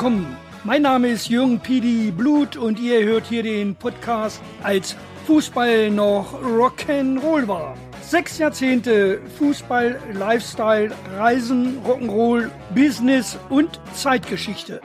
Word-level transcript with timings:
willkommen. 0.00 0.34
Mein 0.64 0.80
Name 0.80 1.08
ist 1.08 1.28
Jürgen 1.28 1.60
Pidi 1.60 2.10
Blut 2.10 2.56
und 2.56 2.80
ihr 2.80 3.04
hört 3.04 3.26
hier 3.26 3.42
den 3.42 3.76
Podcast 3.76 4.40
als 4.62 4.96
Fußball 5.26 5.90
noch 5.90 6.42
Rock'n'Roll 6.42 7.46
war. 7.46 7.76
Sechs 8.00 8.38
Jahrzehnte 8.38 9.20
Fußball, 9.36 10.00
Lifestyle, 10.14 10.90
Reisen, 11.18 11.82
Rock'n'Roll, 11.86 12.48
Business 12.74 13.38
und 13.50 13.78
Zeitgeschichte. 13.92 14.80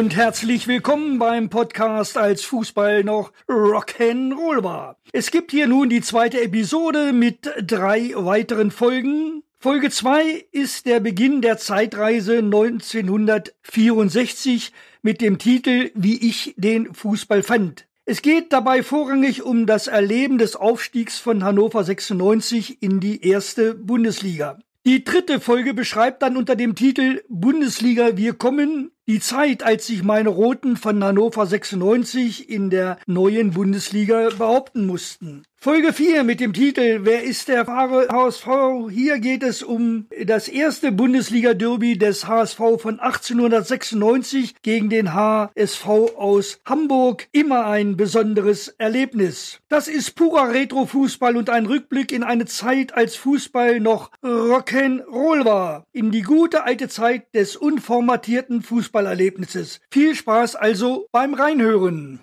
Und 0.00 0.16
herzlich 0.16 0.66
willkommen 0.66 1.18
beim 1.18 1.50
Podcast 1.50 2.16
als 2.16 2.42
Fußball 2.44 3.04
noch 3.04 3.32
Rock'n'Roll 3.46 4.64
war. 4.64 4.96
Es 5.12 5.30
gibt 5.30 5.50
hier 5.50 5.66
nun 5.66 5.90
die 5.90 6.00
zweite 6.00 6.40
Episode 6.40 7.12
mit 7.12 7.50
drei 7.60 8.12
weiteren 8.14 8.70
Folgen. 8.70 9.42
Folge 9.58 9.90
2 9.90 10.46
ist 10.52 10.86
der 10.86 11.00
Beginn 11.00 11.42
der 11.42 11.58
Zeitreise 11.58 12.38
1964 12.38 14.72
mit 15.02 15.20
dem 15.20 15.36
Titel 15.36 15.90
Wie 15.94 16.26
ich 16.26 16.54
den 16.56 16.94
Fußball 16.94 17.42
fand. 17.42 17.86
Es 18.06 18.22
geht 18.22 18.54
dabei 18.54 18.82
vorrangig 18.82 19.42
um 19.42 19.66
das 19.66 19.86
Erleben 19.86 20.38
des 20.38 20.56
Aufstiegs 20.56 21.18
von 21.18 21.44
Hannover 21.44 21.84
96 21.84 22.82
in 22.82 23.00
die 23.00 23.28
erste 23.28 23.74
Bundesliga. 23.74 24.60
Die 24.86 25.04
dritte 25.04 25.40
Folge 25.40 25.74
beschreibt 25.74 26.22
dann 26.22 26.38
unter 26.38 26.56
dem 26.56 26.74
Titel 26.74 27.20
Bundesliga 27.28 28.16
Wir 28.16 28.32
kommen 28.32 28.92
die 29.10 29.18
Zeit, 29.18 29.64
als 29.64 29.88
sich 29.88 30.04
meine 30.04 30.28
Roten 30.28 30.76
von 30.76 31.02
Hannover 31.02 31.44
96 31.44 32.48
in 32.48 32.70
der 32.70 32.96
neuen 33.06 33.50
Bundesliga 33.50 34.28
behaupten 34.38 34.86
mussten. 34.86 35.42
Folge 35.62 35.92
4 35.92 36.24
mit 36.24 36.40
dem 36.40 36.54
Titel 36.54 37.00
Wer 37.02 37.22
ist 37.22 37.48
der 37.48 37.66
wahre 37.66 38.08
HSV? 38.10 38.88
Hier 38.90 39.18
geht 39.18 39.42
es 39.42 39.62
um 39.62 40.06
das 40.24 40.48
erste 40.48 40.90
Bundesliga-Derby 40.90 41.98
des 41.98 42.26
HSV 42.26 42.56
von 42.78 42.98
1896 42.98 44.54
gegen 44.62 44.88
den 44.88 45.12
HSV 45.12 45.86
aus 46.16 46.60
Hamburg. 46.64 47.28
Immer 47.32 47.66
ein 47.66 47.98
besonderes 47.98 48.68
Erlebnis. 48.78 49.60
Das 49.68 49.86
ist 49.86 50.14
purer 50.14 50.48
Retro-Fußball 50.48 51.36
und 51.36 51.50
ein 51.50 51.66
Rückblick 51.66 52.10
in 52.10 52.22
eine 52.22 52.46
Zeit, 52.46 52.94
als 52.94 53.16
Fußball 53.16 53.80
noch 53.80 54.10
Rock'n'Roll 54.24 55.44
war. 55.44 55.84
In 55.92 56.10
die 56.10 56.22
gute 56.22 56.64
alte 56.64 56.88
Zeit 56.88 57.34
des 57.34 57.56
unformatierten 57.56 58.62
Fußballerlebnisses. 58.62 59.82
Viel 59.90 60.14
Spaß 60.14 60.56
also 60.56 61.06
beim 61.12 61.34
Reinhören. 61.34 62.20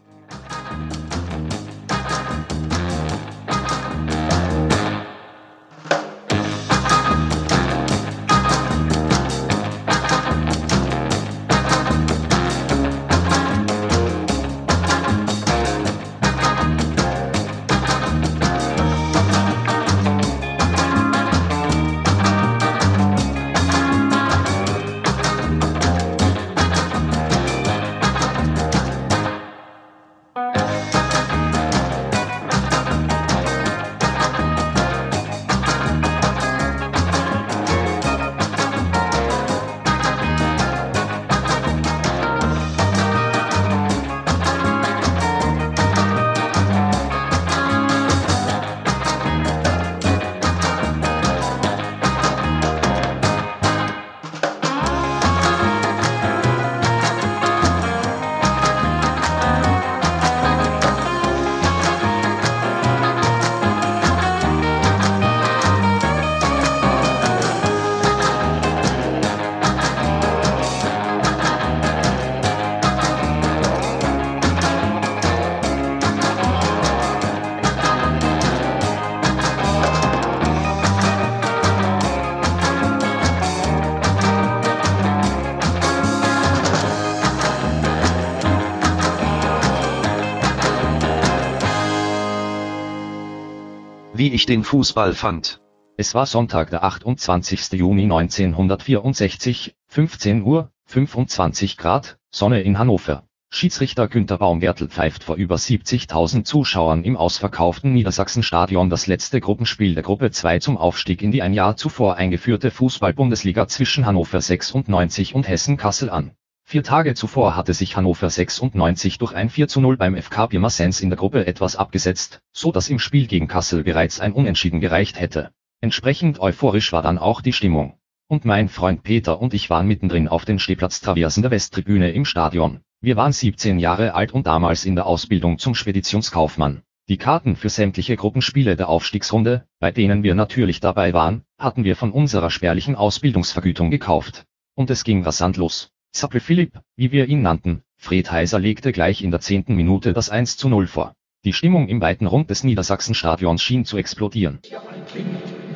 Wie 94.27 94.33
ich 94.33 94.45
den 94.45 94.65
Fußball 94.65 95.13
fand. 95.13 95.61
Es 95.95 96.13
war 96.13 96.25
Sonntag, 96.25 96.69
der 96.69 96.83
28. 96.83 97.71
Juni 97.71 98.03
1964, 98.03 99.73
15 99.87 100.43
Uhr, 100.43 100.69
25 100.83 101.77
Grad, 101.77 102.17
Sonne 102.29 102.59
in 102.59 102.77
Hannover. 102.77 103.23
Schiedsrichter 103.49 104.09
Günter 104.09 104.37
Baumgärtel 104.37 104.89
pfeift 104.89 105.23
vor 105.23 105.37
über 105.37 105.55
70.000 105.55 106.43
Zuschauern 106.43 107.05
im 107.05 107.15
ausverkauften 107.15 107.93
Niedersachsenstadion 107.93 108.89
das 108.89 109.07
letzte 109.07 109.39
Gruppenspiel 109.39 109.93
der 109.93 110.03
Gruppe 110.03 110.29
2 110.29 110.59
zum 110.59 110.75
Aufstieg 110.75 111.21
in 111.21 111.31
die 111.31 111.41
ein 111.41 111.53
Jahr 111.53 111.77
zuvor 111.77 112.17
eingeführte 112.17 112.69
Fußball-Bundesliga 112.69 113.69
zwischen 113.69 114.05
Hannover 114.05 114.41
96 114.41 115.35
und 115.35 115.47
Hessen 115.47 115.77
Kassel 115.77 116.09
an. 116.09 116.31
Vier 116.69 116.83
Tage 116.83 117.15
zuvor 117.15 117.55
hatte 117.55 117.73
sich 117.73 117.95
Hannover 117.95 118.29
96 118.29 119.19
durch 119.19 119.31
ein 119.31 119.49
4 119.49 119.69
zu 119.69 119.79
0 119.79 119.95
beim 119.95 120.21
FK 120.21 120.47
Pirmasens 120.47 120.99
in 120.99 121.09
der 121.09 121.15
Gruppe 121.15 121.47
etwas 121.47 121.77
abgesetzt, 121.77 122.41
so 122.51 122.73
dass 122.73 122.89
im 122.89 122.99
Spiel 122.99 123.25
gegen 123.27 123.47
Kassel 123.47 123.85
bereits 123.85 124.19
ein 124.19 124.33
Unentschieden 124.33 124.81
gereicht 124.81 125.17
hätte. 125.17 125.51
Entsprechend 125.79 126.41
euphorisch 126.41 126.91
war 126.91 127.01
dann 127.01 127.19
auch 127.19 127.39
die 127.39 127.53
Stimmung. 127.53 127.97
Und 128.27 128.43
mein 128.43 128.67
Freund 128.67 129.01
Peter 129.03 129.39
und 129.39 129.53
ich 129.53 129.69
waren 129.69 129.87
mittendrin 129.87 130.27
auf 130.27 130.43
den 130.43 130.59
Stehplatztraversen 130.59 131.41
der 131.41 131.51
Westtribüne 131.51 132.11
im 132.11 132.25
Stadion. 132.25 132.81
Wir 132.99 133.15
waren 133.15 133.31
17 133.31 133.79
Jahre 133.79 134.13
alt 134.13 134.33
und 134.33 134.45
damals 134.45 134.83
in 134.83 134.95
der 134.95 135.05
Ausbildung 135.05 135.59
zum 135.59 135.73
Speditionskaufmann. 135.73 136.81
Die 137.07 137.15
Karten 137.15 137.55
für 137.55 137.69
sämtliche 137.69 138.17
Gruppenspiele 138.17 138.75
der 138.75 138.89
Aufstiegsrunde, 138.89 139.65
bei 139.79 139.91
denen 139.91 140.21
wir 140.21 140.35
natürlich 140.35 140.81
dabei 140.81 141.13
waren, 141.13 141.43
hatten 141.57 141.85
wir 141.85 141.95
von 141.95 142.11
unserer 142.11 142.49
spärlichen 142.49 142.97
Ausbildungsvergütung 142.97 143.89
gekauft. 143.89 144.43
Und 144.75 144.89
es 144.89 145.05
ging 145.05 145.23
rasant 145.23 145.55
los. 145.55 145.93
Zappel 146.17 146.39
Philipp, 146.39 146.79
wie 146.95 147.11
wir 147.11 147.27
ihn 147.27 147.43
nannten, 147.43 147.83
Fred 147.95 148.31
Heiser 148.31 148.57
legte 148.57 148.91
gleich 148.91 149.21
in 149.21 149.29
der 149.29 149.39
zehnten 149.39 149.75
Minute 149.75 150.13
das 150.13 150.31
1 150.31 150.57
zu 150.57 150.67
0 150.67 150.87
vor. 150.87 151.13
Die 151.45 151.53
Stimmung 151.53 151.89
im 151.89 152.01
weiten 152.01 152.25
Rund 152.25 152.49
des 152.49 152.63
Niedersachsenstadions 152.63 153.61
schien 153.61 153.85
zu 153.85 153.97
explodieren. 153.97 154.57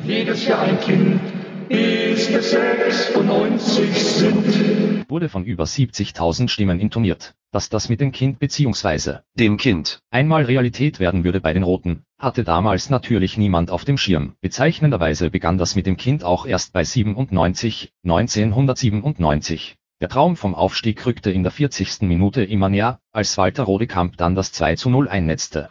Jedes 0.02 0.44
Jahr 0.44 0.62
ein 0.62 0.80
Kind, 0.80 1.20
bis 1.68 2.28
wir 2.28 2.42
96 2.42 3.94
sind. 3.94 5.08
Wurde 5.08 5.28
von 5.28 5.44
über 5.44 5.62
70.000 5.62 6.48
Stimmen 6.48 6.80
intoniert, 6.80 7.34
dass 7.52 7.68
das 7.68 7.88
mit 7.88 8.00
dem 8.00 8.10
Kind 8.10 8.40
bzw. 8.40 9.18
dem 9.34 9.58
Kind 9.58 10.00
einmal 10.10 10.42
Realität 10.46 10.98
werden 10.98 11.22
würde 11.22 11.40
bei 11.40 11.52
den 11.52 11.62
Roten, 11.62 12.02
hatte 12.18 12.42
damals 12.42 12.90
natürlich 12.90 13.38
niemand 13.38 13.70
auf 13.70 13.84
dem 13.84 13.96
Schirm. 13.96 14.34
Bezeichnenderweise 14.40 15.30
begann 15.30 15.56
das 15.56 15.76
mit 15.76 15.86
dem 15.86 15.96
Kind 15.96 16.24
auch 16.24 16.46
erst 16.46 16.72
bei 16.72 16.82
97, 16.82 17.92
1997. 18.02 19.76
Der 20.02 20.08
Traum 20.08 20.36
vom 20.36 20.56
Aufstieg 20.56 21.06
rückte 21.06 21.30
in 21.30 21.44
der 21.44 21.52
40. 21.52 22.02
Minute 22.02 22.42
immer 22.42 22.68
näher, 22.68 22.98
als 23.12 23.38
Walter 23.38 23.62
Rodekamp 23.62 24.16
dann 24.16 24.34
das 24.34 24.50
2 24.50 24.74
zu 24.74 24.90
0 24.90 25.08
einnetzte. 25.08 25.68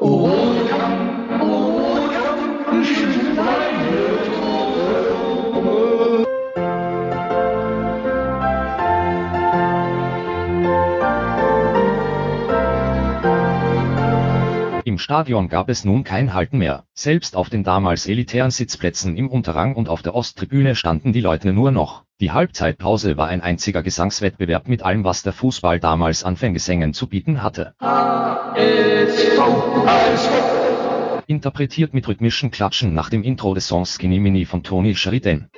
Stadion 14.98 15.50
gab 15.50 15.70
es 15.70 15.86
nun 15.86 16.04
kein 16.04 16.34
Halten 16.34 16.58
mehr. 16.58 16.86
Selbst 16.94 17.36
auf 17.36 17.50
den 17.50 17.64
damals 17.64 18.08
elitären 18.08 18.52
Sitzplätzen 18.52 19.18
im 19.18 19.30
Unterrang 19.30 19.76
und 19.76 19.90
auf 19.90 20.02
der 20.02 20.16
Osttribüne 20.16 20.76
standen 20.76 21.14
die 21.14 21.22
Leute 21.22 21.54
nur 21.54 21.72
noch. 21.72 22.04
Die 22.20 22.32
Halbzeitpause 22.32 23.18
war 23.18 23.28
ein 23.28 23.42
einziger 23.42 23.84
Gesangswettbewerb 23.84 24.68
mit 24.68 24.84
allem, 24.84 25.04
was 25.04 25.24
der 25.24 25.34
Fußball 25.34 25.80
damals 25.80 26.24
an 26.24 26.38
Fangesängen 26.38 26.94
zu 26.94 27.08
bieten 27.08 27.42
hatte. 27.42 27.74
Interpretiert 31.28 31.94
mit 31.94 32.08
rhythmischen 32.08 32.52
Klatschen 32.52 32.94
nach 32.94 33.10
dem 33.10 33.24
Intro 33.24 33.54
des 33.54 33.68
Songs 33.68 33.96
Skinny 33.96 34.20
Mini 34.20 34.46
von 34.46 34.64
Tony 34.64 34.96
Sheridan. 34.96 35.50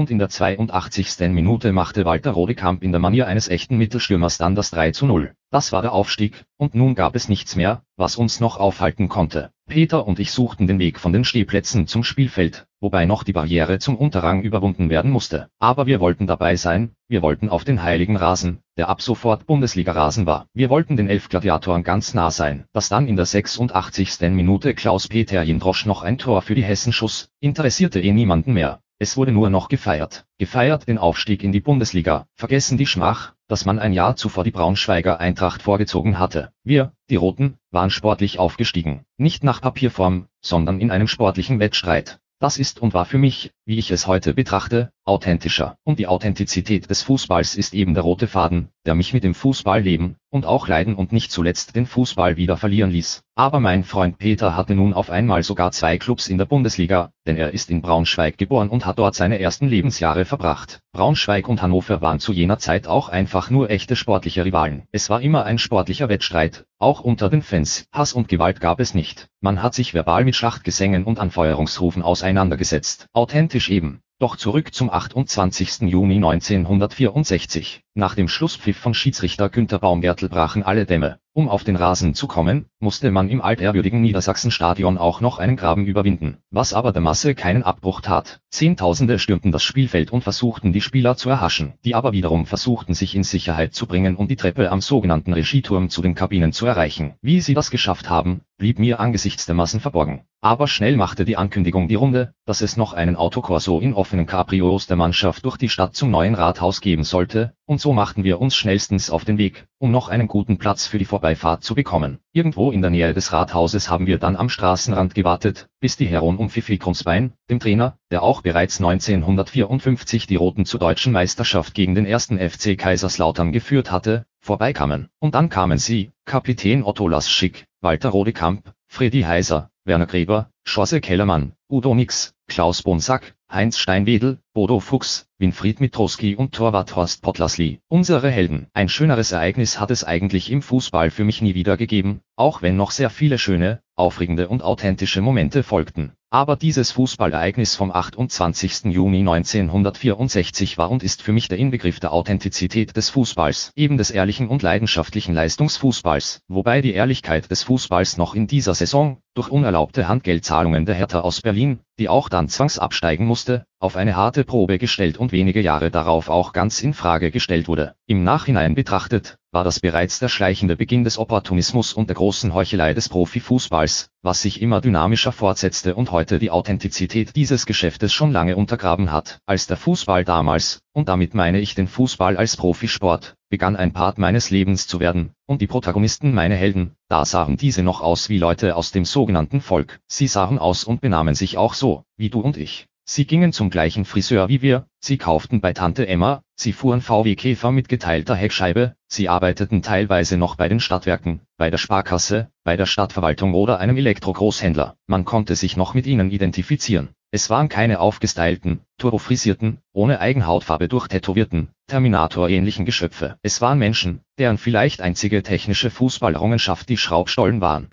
Und 0.00 0.10
in 0.10 0.18
der 0.18 0.30
82. 0.30 1.28
Minute 1.28 1.72
machte 1.72 2.06
Walter 2.06 2.30
Rodekamp 2.30 2.82
in 2.82 2.90
der 2.90 3.02
Manier 3.02 3.26
eines 3.26 3.48
echten 3.48 3.76
Mittelstürmers 3.76 4.38
dann 4.38 4.54
das 4.54 4.70
3 4.70 4.92
zu 4.92 5.04
0. 5.04 5.34
Das 5.50 5.72
war 5.72 5.82
der 5.82 5.92
Aufstieg, 5.92 6.46
und 6.56 6.74
nun 6.74 6.94
gab 6.94 7.14
es 7.14 7.28
nichts 7.28 7.54
mehr, 7.54 7.82
was 7.98 8.16
uns 8.16 8.40
noch 8.40 8.56
aufhalten 8.56 9.10
konnte. 9.10 9.50
Peter 9.68 10.06
und 10.06 10.18
ich 10.18 10.32
suchten 10.32 10.66
den 10.66 10.78
Weg 10.78 10.98
von 10.98 11.12
den 11.12 11.26
Stehplätzen 11.26 11.86
zum 11.86 12.02
Spielfeld, 12.02 12.66
wobei 12.80 13.04
noch 13.04 13.24
die 13.24 13.34
Barriere 13.34 13.78
zum 13.78 13.94
Unterrang 13.94 14.40
überwunden 14.40 14.88
werden 14.88 15.10
musste. 15.10 15.50
Aber 15.58 15.84
wir 15.84 16.00
wollten 16.00 16.26
dabei 16.26 16.56
sein, 16.56 16.92
wir 17.08 17.20
wollten 17.20 17.50
auf 17.50 17.64
den 17.64 17.82
heiligen 17.82 18.16
Rasen, 18.16 18.60
der 18.78 18.88
ab 18.88 19.02
sofort 19.02 19.44
Bundesliga-Rasen 19.44 20.24
war. 20.24 20.46
Wir 20.54 20.70
wollten 20.70 20.96
den 20.96 21.10
elf 21.10 21.28
Gladiatoren 21.28 21.82
ganz 21.82 22.14
nah 22.14 22.30
sein. 22.30 22.64
Dass 22.72 22.88
dann 22.88 23.06
in 23.06 23.16
der 23.16 23.26
86. 23.26 24.18
Minute 24.30 24.72
Klaus-Peter 24.72 25.42
Jindrosch 25.42 25.84
noch 25.84 26.02
ein 26.02 26.16
Tor 26.16 26.40
für 26.40 26.54
die 26.54 26.64
Hessen 26.64 26.94
schuss, 26.94 27.28
interessierte 27.40 28.00
eh 28.00 28.12
niemanden 28.12 28.54
mehr. 28.54 28.80
Es 29.02 29.16
wurde 29.16 29.32
nur 29.32 29.48
noch 29.48 29.68
gefeiert. 29.70 30.26
Gefeiert 30.36 30.86
den 30.86 30.98
Aufstieg 30.98 31.42
in 31.42 31.52
die 31.52 31.60
Bundesliga, 31.60 32.26
vergessen 32.34 32.76
die 32.76 32.86
Schmach, 32.86 33.32
dass 33.48 33.64
man 33.64 33.78
ein 33.78 33.94
Jahr 33.94 34.14
zuvor 34.14 34.44
die 34.44 34.50
Braunschweiger 34.50 35.18
Eintracht 35.18 35.62
vorgezogen 35.62 36.18
hatte. 36.18 36.52
Wir, 36.64 36.92
die 37.08 37.16
Roten, 37.16 37.56
waren 37.70 37.88
sportlich 37.88 38.38
aufgestiegen. 38.38 39.06
Nicht 39.16 39.42
nach 39.42 39.62
Papierform, 39.62 40.26
sondern 40.42 40.82
in 40.82 40.90
einem 40.90 41.08
sportlichen 41.08 41.60
Wettstreit. 41.60 42.20
Das 42.40 42.58
ist 42.58 42.82
und 42.82 42.92
war 42.92 43.06
für 43.06 43.16
mich, 43.16 43.54
wie 43.70 43.78
ich 43.78 43.92
es 43.92 44.08
heute 44.08 44.34
betrachte, 44.34 44.90
authentischer. 45.04 45.76
Und 45.84 46.00
die 46.00 46.08
Authentizität 46.08 46.90
des 46.90 47.02
Fußballs 47.02 47.54
ist 47.54 47.72
eben 47.72 47.94
der 47.94 48.02
rote 48.02 48.26
Faden, 48.26 48.70
der 48.84 48.96
mich 48.96 49.12
mit 49.12 49.22
dem 49.22 49.32
Fußball 49.32 49.80
leben 49.80 50.16
und 50.28 50.44
auch 50.44 50.66
leiden 50.66 50.96
und 50.96 51.12
nicht 51.12 51.30
zuletzt 51.30 51.76
den 51.76 51.86
Fußball 51.86 52.36
wieder 52.36 52.56
verlieren 52.56 52.90
ließ. 52.90 53.22
Aber 53.34 53.60
mein 53.60 53.84
Freund 53.84 54.18
Peter 54.18 54.56
hatte 54.56 54.74
nun 54.74 54.92
auf 54.92 55.10
einmal 55.10 55.42
sogar 55.42 55.72
zwei 55.72 55.98
Clubs 55.98 56.28
in 56.28 56.38
der 56.38 56.46
Bundesliga, 56.46 57.10
denn 57.26 57.36
er 57.36 57.52
ist 57.52 57.70
in 57.70 57.82
Braunschweig 57.82 58.38
geboren 58.38 58.68
und 58.68 58.86
hat 58.86 58.98
dort 58.98 59.14
seine 59.14 59.40
ersten 59.40 59.68
Lebensjahre 59.68 60.24
verbracht. 60.24 60.80
Braunschweig 60.92 61.48
und 61.48 61.62
Hannover 61.62 62.00
waren 62.00 62.20
zu 62.20 62.32
jener 62.32 62.58
Zeit 62.58 62.86
auch 62.86 63.08
einfach 63.08 63.50
nur 63.50 63.70
echte 63.70 63.96
sportliche 63.96 64.44
Rivalen. 64.44 64.82
Es 64.92 65.10
war 65.10 65.20
immer 65.20 65.44
ein 65.44 65.58
sportlicher 65.58 66.08
Wettstreit, 66.08 66.64
auch 66.78 67.00
unter 67.00 67.28
den 67.28 67.42
Fans. 67.42 67.86
Hass 67.92 68.12
und 68.12 68.28
Gewalt 68.28 68.60
gab 68.60 68.80
es 68.80 68.94
nicht. 68.94 69.28
Man 69.40 69.62
hat 69.62 69.74
sich 69.74 69.94
verbal 69.94 70.24
mit 70.24 70.36
Schlachtgesängen 70.36 71.04
und 71.04 71.18
Anfeuerungsrufen 71.18 72.02
auseinandergesetzt. 72.02 73.06
Authentisch 73.12 73.59
eben. 73.68 74.00
Doch 74.18 74.36
zurück 74.36 74.74
zum 74.74 74.90
28. 74.90 75.88
Juni 75.88 76.16
1964. 76.16 77.82
Nach 77.94 78.14
dem 78.14 78.28
Schlusspfiff 78.28 78.76
von 78.76 78.94
Schiedsrichter 78.94 79.48
Günter 79.48 79.78
Baumgärtel 79.78 80.28
brachen 80.28 80.62
alle 80.62 80.86
Dämme. 80.86 81.20
Um 81.40 81.48
auf 81.48 81.64
den 81.64 81.76
Rasen 81.76 82.12
zu 82.12 82.26
kommen, 82.26 82.66
musste 82.80 83.10
man 83.10 83.30
im 83.30 83.40
altehrwürdigen 83.40 84.02
Niedersachsenstadion 84.02 84.98
auch 84.98 85.22
noch 85.22 85.38
einen 85.38 85.56
Graben 85.56 85.86
überwinden, 85.86 86.36
was 86.50 86.74
aber 86.74 86.92
der 86.92 87.00
Masse 87.00 87.34
keinen 87.34 87.62
Abbruch 87.62 88.02
tat. 88.02 88.42
Zehntausende 88.50 89.18
stürmten 89.18 89.50
das 89.50 89.62
Spielfeld 89.62 90.10
und 90.10 90.20
versuchten 90.20 90.74
die 90.74 90.82
Spieler 90.82 91.16
zu 91.16 91.30
erhaschen, 91.30 91.72
die 91.82 91.94
aber 91.94 92.12
wiederum 92.12 92.44
versuchten 92.44 92.92
sich 92.92 93.14
in 93.14 93.24
Sicherheit 93.24 93.72
zu 93.72 93.86
bringen 93.86 94.16
und 94.16 94.30
die 94.30 94.36
Treppe 94.36 94.70
am 94.70 94.82
sogenannten 94.82 95.32
Regieturm 95.32 95.88
zu 95.88 96.02
den 96.02 96.14
Kabinen 96.14 96.52
zu 96.52 96.66
erreichen. 96.66 97.14
Wie 97.22 97.40
sie 97.40 97.54
das 97.54 97.70
geschafft 97.70 98.10
haben, 98.10 98.42
blieb 98.58 98.78
mir 98.78 99.00
angesichts 99.00 99.46
der 99.46 99.54
Massen 99.54 99.80
verborgen. 99.80 100.26
Aber 100.42 100.68
schnell 100.68 100.98
machte 100.98 101.24
die 101.24 101.38
Ankündigung 101.38 101.88
die 101.88 101.94
Runde, 101.94 102.34
dass 102.44 102.60
es 102.60 102.76
noch 102.76 102.92
einen 102.92 103.16
Autokorso 103.16 103.80
in 103.80 103.94
offenen 103.94 104.26
Cabrios 104.26 104.86
der 104.86 104.98
Mannschaft 104.98 105.46
durch 105.46 105.56
die 105.56 105.70
Stadt 105.70 105.94
zum 105.94 106.10
neuen 106.10 106.34
Rathaus 106.34 106.82
geben 106.82 107.04
sollte, 107.04 107.54
und 107.64 107.80
so 107.80 107.94
machten 107.94 108.24
wir 108.24 108.42
uns 108.42 108.54
schnellstens 108.54 109.10
auf 109.10 109.24
den 109.24 109.38
Weg, 109.38 109.66
um 109.80 109.90
noch 109.90 110.08
einen 110.08 110.28
guten 110.28 110.58
Platz 110.58 110.86
für 110.86 110.98
die 110.98 111.06
Vorbeifahrt 111.06 111.64
zu 111.64 111.74
bekommen. 111.74 112.18
Irgendwo 112.32 112.70
in 112.70 112.82
der 112.82 112.90
Nähe 112.90 113.14
des 113.14 113.32
Rathauses 113.32 113.88
haben 113.88 114.06
wir 114.06 114.18
dann 114.18 114.36
am 114.36 114.50
Straßenrand 114.50 115.14
gewartet, 115.14 115.68
bis 115.80 115.96
die 115.96 116.06
Herren 116.06 116.36
um 116.36 116.50
Fifi 116.50 116.76
Krumsbein, 116.76 117.32
dem 117.48 117.60
Trainer, 117.60 117.96
der 118.10 118.22
auch 118.22 118.42
bereits 118.42 118.78
1954 118.78 120.26
die 120.26 120.36
Roten 120.36 120.66
zur 120.66 120.80
deutschen 120.80 121.12
Meisterschaft 121.12 121.72
gegen 121.72 121.94
den 121.94 122.04
ersten 122.04 122.38
FC 122.38 122.76
Kaiserslautern 122.76 123.52
geführt 123.52 123.90
hatte, 123.90 124.26
vorbeikamen. 124.40 125.08
Und 125.18 125.34
dann 125.34 125.48
kamen 125.48 125.78
sie, 125.78 126.10
Kapitän 126.26 126.84
Otto 126.84 127.08
Lasschick, 127.08 127.64
Walter 127.80 128.10
Rodekamp, 128.10 128.74
Freddy 128.92 129.22
Heiser, 129.22 129.70
Werner 129.84 130.06
Gräber, 130.06 130.50
Schosse 130.64 131.00
Kellermann, 131.00 131.52
Udo 131.70 131.94
Nix, 131.94 132.34
Klaus 132.48 132.82
Bonsack, 132.82 133.34
Heinz 133.50 133.78
Steinwedel, 133.78 134.40
Bodo 134.52 134.80
Fuchs, 134.80 135.26
Winfried 135.38 135.80
Mitrowski 135.80 136.34
und 136.34 136.52
Torwart 136.52 136.96
Horst 136.96 137.22
Potlasli. 137.22 137.80
Unsere 137.88 138.30
Helden. 138.30 138.66
Ein 138.74 138.88
schöneres 138.88 139.30
Ereignis 139.30 139.78
hat 139.78 139.92
es 139.92 140.02
eigentlich 140.02 140.50
im 140.50 140.60
Fußball 140.60 141.10
für 141.10 141.24
mich 141.24 141.40
nie 141.40 141.54
wieder 141.54 141.76
gegeben, 141.76 142.20
auch 142.34 142.62
wenn 142.62 142.76
noch 142.76 142.90
sehr 142.90 143.10
viele 143.10 143.38
schöne, 143.38 143.80
aufregende 143.94 144.48
und 144.48 144.62
authentische 144.62 145.22
Momente 145.22 145.62
folgten. 145.62 146.12
Aber 146.32 146.54
dieses 146.54 146.92
Fußballereignis 146.92 147.74
vom 147.74 147.90
28. 147.90 148.84
Juni 148.84 149.18
1964 149.18 150.78
war 150.78 150.88
und 150.88 151.02
ist 151.02 151.22
für 151.22 151.32
mich 151.32 151.48
der 151.48 151.58
Inbegriff 151.58 151.98
der 151.98 152.12
Authentizität 152.12 152.96
des 152.96 153.10
Fußballs, 153.10 153.72
eben 153.74 153.96
des 153.96 154.12
ehrlichen 154.12 154.46
und 154.46 154.62
leidenschaftlichen 154.62 155.34
Leistungsfußballs, 155.34 156.42
wobei 156.46 156.82
die 156.82 156.92
Ehrlichkeit 156.92 157.50
des 157.50 157.64
Fußballs 157.64 158.16
noch 158.16 158.36
in 158.36 158.46
dieser 158.46 158.76
Saison, 158.76 159.20
durch 159.34 159.48
unerlaubte 159.48 160.08
Handgeldzahlungen 160.08 160.86
der 160.86 160.94
Hertha 160.94 161.20
aus 161.20 161.40
Berlin, 161.40 161.80
die 161.98 162.08
auch 162.08 162.28
dann 162.28 162.48
zwangsabsteigen 162.48 163.26
musste, 163.26 163.64
auf 163.78 163.96
eine 163.96 164.16
harte 164.16 164.44
Probe 164.44 164.78
gestellt 164.78 165.18
und 165.18 165.32
wenige 165.32 165.60
Jahre 165.60 165.90
darauf 165.90 166.28
auch 166.28 166.52
ganz 166.52 166.82
in 166.82 166.94
Frage 166.94 167.30
gestellt 167.30 167.68
wurde. 167.68 167.94
Im 168.06 168.24
Nachhinein 168.24 168.74
betrachtet, 168.74 169.38
war 169.52 169.64
das 169.64 169.80
bereits 169.80 170.18
der 170.18 170.28
schleichende 170.28 170.76
Beginn 170.76 171.04
des 171.04 171.18
Opportunismus 171.18 171.92
und 171.92 172.08
der 172.08 172.16
großen 172.16 172.54
Heuchelei 172.54 172.94
des 172.94 173.08
Profifußballs, 173.08 174.10
was 174.22 174.42
sich 174.42 174.60
immer 174.60 174.80
dynamischer 174.80 175.32
fortsetzte 175.32 175.94
und 175.94 176.10
heute 176.10 176.38
die 176.38 176.50
Authentizität 176.50 177.34
dieses 177.36 177.66
Geschäftes 177.66 178.12
schon 178.12 178.32
lange 178.32 178.56
untergraben 178.56 179.12
hat. 179.12 179.38
Als 179.46 179.66
der 179.66 179.76
Fußball 179.76 180.24
damals, 180.24 180.80
und 180.92 181.08
damit 181.08 181.34
meine 181.34 181.60
ich 181.60 181.74
den 181.74 181.88
Fußball 181.88 182.36
als 182.36 182.56
Profisport, 182.56 183.34
begann 183.48 183.76
ein 183.76 183.92
Part 183.92 184.18
meines 184.18 184.50
Lebens 184.50 184.86
zu 184.86 185.00
werden, 185.00 185.32
und 185.50 185.60
die 185.60 185.66
Protagonisten 185.66 186.32
meine 186.32 186.54
Helden, 186.54 186.92
da 187.08 187.24
sahen 187.24 187.56
diese 187.56 187.82
noch 187.82 188.02
aus 188.02 188.28
wie 188.28 188.38
Leute 188.38 188.76
aus 188.76 188.92
dem 188.92 189.04
sogenannten 189.04 189.60
Volk. 189.60 189.98
Sie 190.06 190.28
sahen 190.28 190.60
aus 190.60 190.84
und 190.84 191.00
benahmen 191.00 191.34
sich 191.34 191.58
auch 191.58 191.74
so, 191.74 192.04
wie 192.16 192.30
du 192.30 192.38
und 192.38 192.56
ich. 192.56 192.86
Sie 193.04 193.26
gingen 193.26 193.52
zum 193.52 193.68
gleichen 193.68 194.04
Friseur 194.04 194.48
wie 194.48 194.62
wir, 194.62 194.86
sie 195.00 195.18
kauften 195.18 195.60
bei 195.60 195.72
Tante 195.72 196.06
Emma, 196.06 196.42
sie 196.54 196.72
fuhren 196.72 197.00
VW 197.00 197.34
Käfer 197.34 197.72
mit 197.72 197.88
geteilter 197.88 198.36
Heckscheibe, 198.36 198.94
sie 199.08 199.28
arbeiteten 199.28 199.82
teilweise 199.82 200.36
noch 200.36 200.54
bei 200.54 200.68
den 200.68 200.78
Stadtwerken, 200.78 201.40
bei 201.56 201.68
der 201.68 201.78
Sparkasse, 201.78 202.48
bei 202.62 202.76
der 202.76 202.86
Stadtverwaltung 202.86 203.54
oder 203.54 203.80
einem 203.80 203.96
Elektrogroßhändler. 203.96 204.94
Man 205.08 205.24
konnte 205.24 205.56
sich 205.56 205.76
noch 205.76 205.94
mit 205.94 206.06
ihnen 206.06 206.30
identifizieren. 206.30 207.08
Es 207.32 207.48
waren 207.48 207.68
keine 207.68 208.00
aufgestylten, 208.00 208.80
turbofrisierten, 208.98 209.78
ohne 209.92 210.18
Eigenhautfarbe 210.18 210.88
durchtätowierten, 210.88 211.68
Terminator-ähnlichen 211.86 212.84
Geschöpfe. 212.84 213.36
Es 213.42 213.60
waren 213.60 213.78
Menschen, 213.78 214.22
deren 214.38 214.58
vielleicht 214.58 215.00
einzige 215.00 215.44
technische 215.44 215.90
Fußballerrungenschaft 215.90 216.88
die 216.88 216.96
Schraubstollen 216.96 217.60
waren. 217.60 217.88